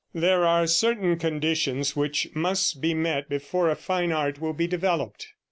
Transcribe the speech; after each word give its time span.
There 0.15 0.45
are 0.47 0.65
certain 0.65 1.19
conditions 1.19 1.95
which 1.95 2.29
must 2.33 2.81
be 2.81 2.95
met 2.95 3.29
before 3.29 3.69
a 3.69 3.75
fine 3.75 4.11
art 4.11 4.41
will 4.41 4.53
be 4.53 4.65
developed. 4.65 5.27